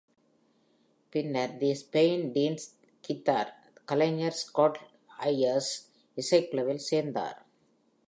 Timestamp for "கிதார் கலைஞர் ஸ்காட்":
3.03-4.79